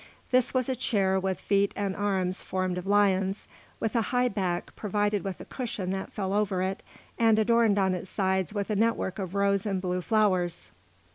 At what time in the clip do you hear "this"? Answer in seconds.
0.31-0.51